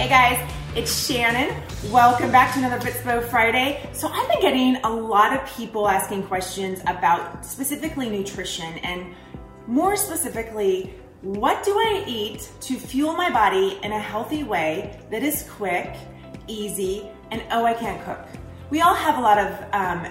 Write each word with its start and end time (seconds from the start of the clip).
Hey 0.00 0.08
guys, 0.08 0.52
it's 0.74 1.06
Shannon. 1.06 1.54
Welcome 1.92 2.32
back 2.32 2.54
to 2.54 2.58
another 2.58 2.80
Fitspo 2.80 3.22
Friday. 3.22 3.86
So 3.92 4.08
I've 4.08 4.30
been 4.30 4.40
getting 4.40 4.76
a 4.76 4.88
lot 4.88 5.36
of 5.36 5.46
people 5.54 5.86
asking 5.86 6.22
questions 6.22 6.80
about 6.86 7.44
specifically 7.44 8.08
nutrition 8.08 8.78
and 8.78 9.14
more 9.66 9.98
specifically, 9.98 10.94
what 11.20 11.62
do 11.64 11.72
I 11.72 12.02
eat 12.06 12.50
to 12.62 12.78
fuel 12.78 13.12
my 13.12 13.28
body 13.28 13.78
in 13.82 13.92
a 13.92 13.98
healthy 13.98 14.42
way 14.42 14.98
that 15.10 15.22
is 15.22 15.46
quick, 15.50 15.94
easy, 16.46 17.06
and 17.30 17.42
oh, 17.50 17.66
I 17.66 17.74
can't 17.74 18.02
cook. 18.02 18.26
We 18.70 18.80
all 18.80 18.94
have 18.94 19.18
a 19.18 19.20
lot 19.20 19.36
of 19.36 19.64
um, 19.74 20.10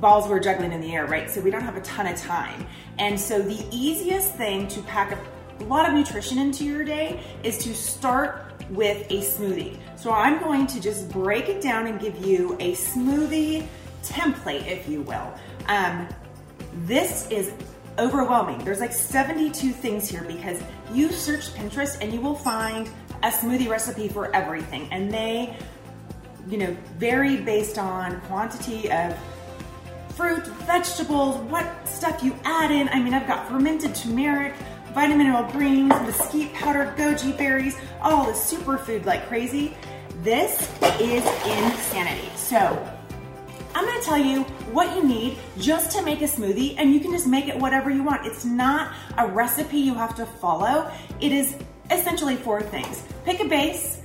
balls 0.00 0.28
we're 0.28 0.38
juggling 0.38 0.70
in 0.70 0.80
the 0.80 0.94
air, 0.94 1.04
right? 1.06 1.28
So 1.28 1.40
we 1.40 1.50
don't 1.50 1.64
have 1.64 1.76
a 1.76 1.82
ton 1.82 2.06
of 2.06 2.16
time. 2.16 2.64
And 3.00 3.18
so 3.18 3.42
the 3.42 3.66
easiest 3.72 4.34
thing 4.34 4.68
to 4.68 4.80
pack 4.82 5.18
a 5.58 5.64
lot 5.64 5.88
of 5.88 5.94
nutrition 5.94 6.38
into 6.38 6.64
your 6.64 6.84
day 6.84 7.20
is 7.42 7.58
to 7.64 7.74
start 7.74 8.55
with 8.70 9.06
a 9.10 9.20
smoothie. 9.20 9.78
So 9.96 10.12
I'm 10.12 10.38
going 10.38 10.66
to 10.68 10.80
just 10.80 11.08
break 11.10 11.48
it 11.48 11.60
down 11.60 11.86
and 11.86 12.00
give 12.00 12.24
you 12.24 12.54
a 12.60 12.72
smoothie 12.72 13.66
template, 14.02 14.66
if 14.66 14.88
you 14.88 15.02
will. 15.02 15.32
Um, 15.66 16.08
this 16.84 17.30
is 17.30 17.52
overwhelming. 17.98 18.58
There's 18.58 18.80
like 18.80 18.92
72 18.92 19.72
things 19.72 20.08
here 20.08 20.22
because 20.24 20.62
you 20.92 21.10
search 21.10 21.52
Pinterest 21.54 21.96
and 22.00 22.12
you 22.12 22.20
will 22.20 22.34
find 22.34 22.88
a 23.22 23.30
smoothie 23.30 23.68
recipe 23.68 24.08
for 24.08 24.34
everything. 24.34 24.88
And 24.92 25.12
they, 25.12 25.56
you 26.48 26.58
know, 26.58 26.76
vary 26.98 27.38
based 27.38 27.78
on 27.78 28.20
quantity 28.22 28.90
of 28.90 29.16
fruit, 30.14 30.46
vegetables, 30.66 31.36
what 31.50 31.66
stuff 31.86 32.22
you 32.22 32.34
add 32.44 32.70
in. 32.70 32.88
I 32.88 33.00
mean, 33.00 33.14
I've 33.14 33.26
got 33.26 33.48
fermented 33.48 33.94
turmeric, 33.94 34.54
vitamin 34.96 35.18
mineral 35.18 35.44
greens, 35.52 35.90
mesquite 35.90 36.54
powder, 36.54 36.94
goji 36.96 37.36
berries, 37.36 37.76
all 38.00 38.24
the 38.24 38.32
superfood 38.32 39.04
like 39.04 39.28
crazy. 39.28 39.76
This 40.22 40.58
is 40.98 41.22
insanity. 41.44 42.30
So, 42.34 42.56
I'm 43.74 43.84
gonna 43.84 44.00
tell 44.00 44.16
you 44.16 44.44
what 44.72 44.96
you 44.96 45.04
need 45.04 45.36
just 45.58 45.94
to 45.94 46.02
make 46.02 46.22
a 46.22 46.24
smoothie, 46.24 46.76
and 46.78 46.94
you 46.94 47.00
can 47.00 47.12
just 47.12 47.26
make 47.26 47.46
it 47.46 47.58
whatever 47.58 47.90
you 47.90 48.02
want. 48.02 48.26
It's 48.26 48.46
not 48.46 48.94
a 49.18 49.26
recipe 49.26 49.76
you 49.76 49.92
have 49.92 50.16
to 50.16 50.24
follow. 50.24 50.90
It 51.20 51.30
is 51.30 51.58
essentially 51.90 52.36
four 52.36 52.62
things. 52.62 53.02
Pick 53.26 53.40
a 53.40 53.44
base. 53.44 54.00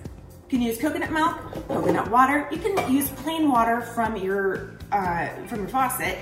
You 0.50 0.50
can 0.50 0.62
use 0.62 0.78
coconut 0.78 1.14
milk, 1.14 1.38
coconut 1.70 2.12
water. 2.12 2.50
You 2.52 2.58
can 2.58 2.94
use 2.94 3.10
plain 3.12 3.48
water 3.48 3.80
from 3.80 4.18
your 4.18 4.74
uh, 4.92 5.30
from 5.48 5.60
your 5.60 5.70
faucet 5.70 6.18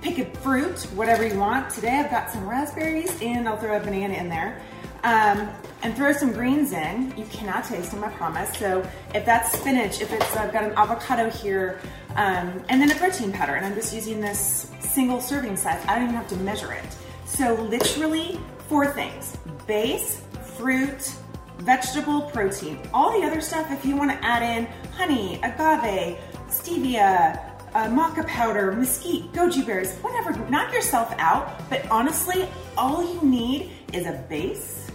pick 0.00 0.18
a 0.18 0.24
fruit, 0.38 0.78
whatever 0.94 1.26
you 1.26 1.38
want. 1.38 1.70
Today 1.70 2.00
I've 2.00 2.10
got 2.10 2.30
some 2.30 2.48
raspberries 2.48 3.20
and 3.20 3.48
I'll 3.48 3.56
throw 3.56 3.76
a 3.76 3.80
banana 3.80 4.14
in 4.14 4.28
there. 4.28 4.60
Um, 5.02 5.48
and 5.82 5.96
throw 5.96 6.12
some 6.12 6.32
greens 6.32 6.72
in. 6.72 7.14
You 7.16 7.24
cannot 7.26 7.64
taste 7.64 7.92
them, 7.92 8.04
I 8.04 8.10
promise. 8.10 8.54
So 8.58 8.86
if 9.14 9.24
that's 9.24 9.58
spinach, 9.58 10.02
if 10.02 10.12
it's, 10.12 10.36
I've 10.36 10.52
got 10.52 10.64
an 10.64 10.72
avocado 10.72 11.30
here, 11.30 11.80
um, 12.16 12.62
and 12.68 12.82
then 12.82 12.90
a 12.90 12.94
protein 12.96 13.32
powder, 13.32 13.54
and 13.54 13.64
I'm 13.64 13.74
just 13.74 13.94
using 13.94 14.20
this 14.20 14.70
single 14.80 15.20
serving 15.20 15.56
size. 15.56 15.82
I 15.86 15.94
don't 15.94 16.04
even 16.04 16.16
have 16.16 16.28
to 16.28 16.36
measure 16.36 16.72
it. 16.72 16.84
So 17.24 17.54
literally 17.54 18.38
four 18.68 18.88
things, 18.88 19.38
base, 19.66 20.22
fruit, 20.56 21.14
vegetable, 21.58 22.22
protein. 22.22 22.78
All 22.92 23.18
the 23.18 23.26
other 23.26 23.40
stuff, 23.40 23.70
if 23.70 23.84
you 23.86 23.96
wanna 23.96 24.18
add 24.20 24.42
in 24.42 24.66
honey, 24.92 25.40
agave, 25.42 26.18
stevia, 26.48 27.49
uh, 27.74 27.86
maca 27.88 28.26
powder, 28.26 28.72
mesquite, 28.72 29.32
goji 29.32 29.64
berries, 29.64 29.94
whatever. 29.98 30.36
Knock 30.50 30.72
yourself 30.72 31.14
out. 31.18 31.68
But 31.70 31.88
honestly, 31.90 32.48
all 32.76 33.02
you 33.02 33.22
need 33.22 33.70
is 33.92 34.06
a 34.06 34.24
base. 34.28 34.90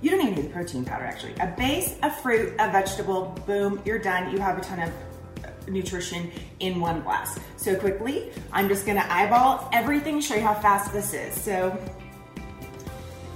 You 0.00 0.10
don't 0.10 0.20
even 0.20 0.34
need 0.34 0.44
the 0.46 0.50
protein 0.50 0.84
powder 0.84 1.04
actually. 1.04 1.34
A 1.40 1.46
base, 1.56 1.96
a 2.02 2.10
fruit, 2.10 2.54
a 2.58 2.70
vegetable, 2.70 3.36
boom, 3.46 3.82
you're 3.84 3.98
done. 3.98 4.32
You 4.32 4.38
have 4.38 4.58
a 4.58 4.60
ton 4.60 4.80
of 4.80 4.88
uh, 5.44 5.48
nutrition 5.68 6.30
in 6.60 6.80
one 6.80 7.02
glass. 7.02 7.38
So 7.56 7.74
quickly, 7.76 8.30
I'm 8.52 8.68
just 8.68 8.86
gonna 8.86 9.06
eyeball 9.08 9.68
everything, 9.72 10.20
show 10.20 10.36
you 10.36 10.42
how 10.42 10.54
fast 10.54 10.92
this 10.92 11.14
is. 11.14 11.40
So, 11.40 11.76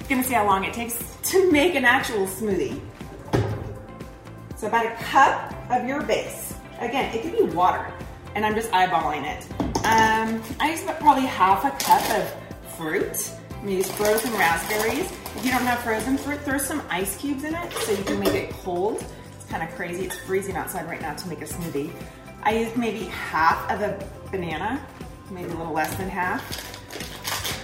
gonna 0.08 0.22
see 0.22 0.34
how 0.34 0.46
long 0.46 0.64
it 0.64 0.74
takes 0.74 1.16
to 1.24 1.50
make 1.50 1.74
an 1.74 1.84
actual 1.84 2.26
smoothie. 2.26 2.80
So 4.56 4.68
about 4.68 4.86
a 4.86 4.94
cup 5.04 5.52
of 5.70 5.88
your 5.88 6.02
base. 6.02 6.54
Again, 6.78 7.12
it 7.14 7.22
could 7.22 7.32
be 7.32 7.42
water 7.54 7.92
and 8.34 8.44
I'm 8.44 8.54
just 8.54 8.70
eyeballing 8.70 9.24
it. 9.24 9.44
Um, 9.84 10.42
I 10.60 10.70
use 10.70 10.82
probably 10.82 11.26
half 11.26 11.64
a 11.64 11.70
cup 11.84 12.02
of 12.16 12.74
fruit. 12.76 13.32
I'm 13.50 13.62
gonna 13.62 13.72
use 13.76 13.90
frozen 13.92 14.32
raspberries. 14.32 15.10
If 15.36 15.44
you 15.44 15.50
don't 15.50 15.62
have 15.62 15.80
frozen 15.80 16.18
fruit, 16.18 16.40
throw 16.40 16.58
some 16.58 16.82
ice 16.88 17.16
cubes 17.16 17.44
in 17.44 17.54
it 17.54 17.72
so 17.72 17.92
you 17.92 18.04
can 18.04 18.18
make 18.18 18.34
it 18.34 18.50
cold. 18.50 19.04
It's 19.36 19.50
kind 19.50 19.62
of 19.62 19.74
crazy. 19.76 20.04
It's 20.04 20.16
freezing 20.18 20.56
outside 20.56 20.86
right 20.86 21.00
now 21.00 21.14
to 21.14 21.28
make 21.28 21.42
a 21.42 21.46
smoothie. 21.46 21.90
I 22.42 22.54
use 22.58 22.76
maybe 22.76 23.04
half 23.04 23.70
of 23.70 23.82
a 23.82 24.04
banana, 24.30 24.84
maybe 25.30 25.50
a 25.50 25.54
little 25.54 25.72
less 25.72 25.94
than 25.96 26.08
half. 26.08 26.70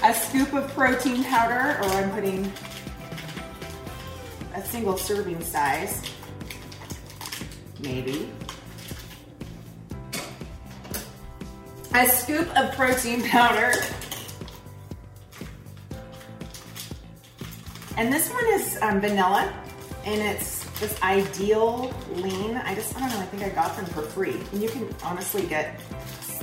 A 0.04 0.14
scoop 0.14 0.52
of 0.52 0.68
protein 0.74 1.24
powder, 1.24 1.78
or 1.82 1.90
I'm 1.90 2.10
putting 2.12 2.52
a 4.54 4.64
single 4.64 4.96
serving 4.96 5.42
size, 5.42 6.02
maybe. 7.80 8.30
A 11.94 12.06
scoop 12.06 12.48
of 12.56 12.72
protein 12.74 13.22
powder. 13.28 13.72
And 17.96 18.12
this 18.12 18.30
one 18.30 18.46
is 18.52 18.78
um, 18.82 19.00
vanilla, 19.00 19.52
and 20.04 20.20
it's 20.20 20.64
this 20.78 21.00
ideal 21.02 21.92
lean. 22.14 22.56
I 22.56 22.74
just, 22.74 22.96
I 22.96 23.00
don't 23.00 23.10
know, 23.10 23.18
I 23.18 23.26
think 23.26 23.42
I 23.42 23.48
got 23.48 23.74
them 23.76 23.86
for 23.86 24.02
free. 24.02 24.36
And 24.52 24.62
you 24.62 24.68
can 24.68 24.88
honestly 25.02 25.46
get 25.46 25.80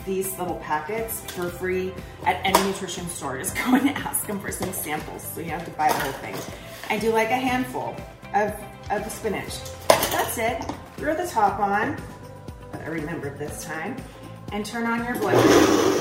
these 0.06 0.38
little 0.38 0.58
packets 0.58 1.22
for 1.32 1.50
free 1.50 1.94
at 2.26 2.40
any 2.44 2.62
nutrition 2.68 3.08
store. 3.08 3.38
Just 3.38 3.56
go 3.66 3.76
and 3.76 3.90
ask 3.90 4.28
them 4.28 4.40
for 4.40 4.52
some 4.52 4.72
samples 4.74 5.24
so 5.24 5.40
you 5.42 5.52
have 5.52 5.66
to 5.66 5.72
buy 5.72 5.88
the 5.88 5.94
whole 5.94 6.12
thing. 6.14 6.36
I 6.90 7.00
do 7.00 7.12
like 7.12 7.30
a 7.30 7.38
handful 7.38 7.96
of, 8.34 8.54
of 8.92 9.10
spinach. 9.12 9.60
That's 9.88 10.38
it. 10.38 10.66
Throw 10.98 11.16
the 11.16 11.28
top 11.28 11.60
on, 11.60 11.98
but 12.72 12.82
I 12.82 12.88
remembered 12.88 13.40
this 13.40 13.64
time 13.64 13.96
and 14.52 14.66
turn 14.66 14.86
on 14.86 15.04
your 15.06 15.16
blender. 15.16 15.96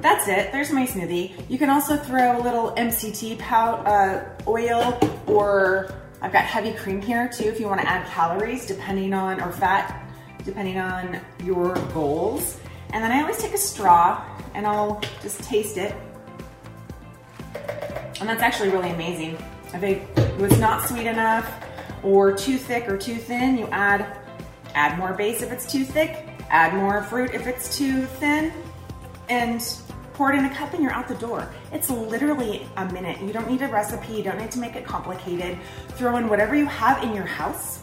That's 0.00 0.28
it, 0.28 0.52
there's 0.52 0.70
my 0.70 0.86
smoothie. 0.86 1.32
You 1.48 1.58
can 1.58 1.68
also 1.68 1.96
throw 1.96 2.38
a 2.38 2.42
little 2.42 2.72
MCT 2.76 3.38
pow 3.38 3.74
uh, 3.76 4.24
oil 4.46 4.98
or 5.26 5.92
I've 6.20 6.32
got 6.32 6.44
heavy 6.44 6.72
cream 6.72 7.02
here 7.02 7.28
too 7.28 7.44
if 7.44 7.58
you 7.58 7.66
wanna 7.66 7.82
add 7.82 8.06
calories 8.06 8.64
depending 8.66 9.14
on, 9.14 9.40
or 9.40 9.50
fat, 9.50 10.08
depending 10.44 10.78
on 10.78 11.20
your 11.44 11.74
goals. 11.92 12.60
And 12.92 13.02
then 13.02 13.10
I 13.10 13.20
always 13.20 13.38
take 13.38 13.54
a 13.54 13.58
straw 13.58 14.22
and 14.54 14.66
I'll 14.66 15.00
just 15.22 15.42
taste 15.42 15.76
it. 15.78 15.94
And 18.20 18.28
that's 18.28 18.42
actually 18.42 18.68
really 18.68 18.90
amazing. 18.90 19.36
If 19.74 19.82
it 19.82 20.38
was 20.38 20.58
not 20.58 20.86
sweet 20.86 21.06
enough 21.06 21.50
or 22.02 22.32
too 22.32 22.58
thick 22.58 22.88
or 22.88 22.98
too 22.98 23.16
thin, 23.16 23.58
you 23.58 23.66
add, 23.68 24.18
add 24.74 24.98
more 24.98 25.14
base 25.14 25.42
if 25.42 25.50
it's 25.50 25.70
too 25.70 25.84
thick, 25.84 26.28
add 26.50 26.74
more 26.74 27.02
fruit 27.04 27.32
if 27.32 27.46
it's 27.46 27.76
too 27.76 28.04
thin, 28.04 28.52
and 29.28 29.62
pour 30.12 30.32
it 30.32 30.38
in 30.38 30.44
a 30.44 30.54
cup 30.54 30.74
and 30.74 30.82
you're 30.82 30.92
out 30.92 31.08
the 31.08 31.14
door. 31.14 31.48
It's 31.72 31.88
literally 31.88 32.66
a 32.76 32.84
minute. 32.92 33.20
You 33.22 33.32
don't 33.32 33.50
need 33.50 33.62
a 33.62 33.68
recipe, 33.68 34.12
you 34.12 34.22
don't 34.22 34.38
need 34.38 34.50
to 34.50 34.58
make 34.58 34.76
it 34.76 34.84
complicated. 34.84 35.58
Throw 35.90 36.16
in 36.16 36.28
whatever 36.28 36.54
you 36.54 36.66
have 36.66 37.02
in 37.02 37.14
your 37.14 37.24
house. 37.24 37.80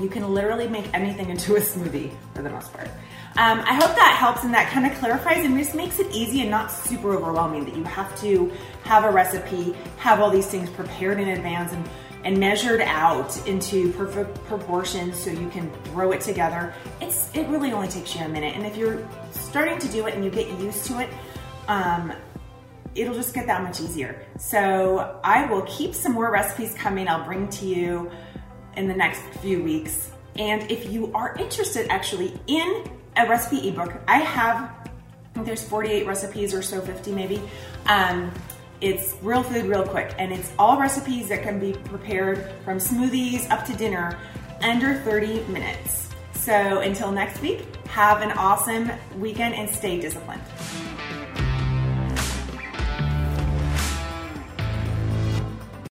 You 0.00 0.08
can 0.08 0.32
literally 0.32 0.68
make 0.68 0.92
anything 0.94 1.30
into 1.30 1.56
a 1.56 1.60
smoothie 1.60 2.12
for 2.34 2.42
the 2.42 2.50
most 2.50 2.72
part. 2.72 2.88
Um, 3.36 3.60
I 3.60 3.74
hope 3.74 3.94
that 3.94 4.16
helps 4.18 4.44
and 4.44 4.52
that 4.54 4.70
kind 4.70 4.86
of 4.86 4.96
clarifies 4.98 5.44
and 5.44 5.56
just 5.56 5.74
makes 5.74 5.98
it 6.00 6.12
easy 6.12 6.40
and 6.40 6.50
not 6.50 6.72
super 6.72 7.14
overwhelming 7.14 7.64
that 7.66 7.76
you 7.76 7.84
have 7.84 8.18
to 8.20 8.52
have 8.84 9.04
a 9.04 9.10
recipe, 9.10 9.76
have 9.98 10.20
all 10.20 10.30
these 10.30 10.46
things 10.46 10.68
prepared 10.70 11.20
in 11.20 11.28
advance 11.28 11.72
and, 11.72 11.88
and 12.24 12.38
measured 12.38 12.80
out 12.80 13.46
into 13.46 13.92
perfect 13.92 14.34
proportions 14.46 15.16
so 15.16 15.30
you 15.30 15.48
can 15.50 15.70
throw 15.84 16.12
it 16.12 16.20
together. 16.20 16.74
It's 17.00 17.30
It 17.34 17.46
really 17.48 17.72
only 17.72 17.88
takes 17.88 18.14
you 18.14 18.22
a 18.22 18.28
minute. 18.28 18.56
And 18.56 18.66
if 18.66 18.76
you're 18.76 19.06
starting 19.30 19.78
to 19.78 19.88
do 19.88 20.06
it 20.06 20.14
and 20.14 20.24
you 20.24 20.30
get 20.30 20.48
used 20.58 20.84
to 20.86 21.00
it, 21.00 21.10
um, 21.68 22.12
it'll 22.94 23.14
just 23.14 23.34
get 23.34 23.46
that 23.46 23.62
much 23.62 23.80
easier. 23.80 24.24
So 24.38 25.20
I 25.22 25.46
will 25.46 25.62
keep 25.62 25.94
some 25.94 26.12
more 26.12 26.30
recipes 26.30 26.74
coming. 26.74 27.06
I'll 27.06 27.24
bring 27.24 27.48
to 27.50 27.66
you 27.66 28.10
in 28.78 28.88
the 28.88 28.94
next 28.94 29.20
few 29.40 29.62
weeks. 29.62 30.10
And 30.36 30.70
if 30.70 30.90
you 30.90 31.12
are 31.14 31.36
interested 31.36 31.88
actually 31.90 32.32
in 32.46 32.84
a 33.18 33.26
recipe 33.26 33.68
ebook. 33.68 33.92
I 34.06 34.18
have, 34.18 34.70
I 34.84 34.88
think 35.34 35.46
there's 35.46 35.62
48 35.62 36.06
recipes 36.06 36.54
or 36.54 36.62
so, 36.62 36.80
50 36.80 37.12
maybe. 37.12 37.42
Um, 37.86 38.32
it's 38.80 39.16
real 39.22 39.42
food, 39.42 39.64
real 39.66 39.84
quick, 39.84 40.14
and 40.18 40.32
it's 40.32 40.52
all 40.56 40.78
recipes 40.78 41.28
that 41.30 41.42
can 41.42 41.58
be 41.58 41.72
prepared 41.72 42.48
from 42.64 42.78
smoothies 42.78 43.50
up 43.50 43.64
to 43.66 43.74
dinner 43.74 44.16
under 44.60 44.94
30 45.00 45.42
minutes. 45.48 46.10
So 46.34 46.80
until 46.80 47.10
next 47.10 47.40
week, 47.42 47.64
have 47.88 48.22
an 48.22 48.30
awesome 48.32 48.90
weekend 49.18 49.54
and 49.54 49.68
stay 49.68 50.00
disciplined. 50.00 50.42